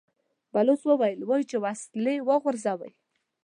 [0.53, 2.91] بلوڅ وويل: وايي چې وسلې وغورځوئ!